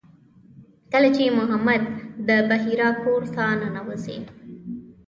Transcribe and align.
کله 0.91 1.09
چې 1.15 1.23
محمد 1.39 1.81
د 2.27 2.29
بحیرا 2.49 2.89
کور 3.03 3.21
ته 3.35 3.43
ننوځي. 3.59 4.17